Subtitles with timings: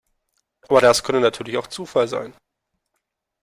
[0.67, 2.33] Aber das könnte natürlich auch Zufall sein.